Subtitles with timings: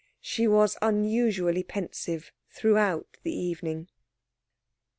[0.19, 3.87] She was unusually pensive throughout the evening.